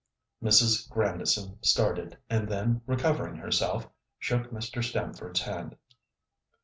[0.43, 0.89] Mrs.
[0.89, 4.83] Grandison started, and then recovering herself, shook Mr.
[4.83, 5.75] Stamford's hand.